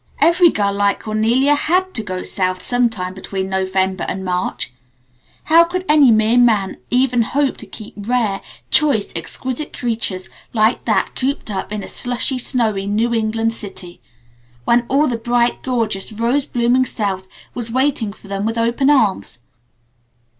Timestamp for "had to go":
1.53-2.23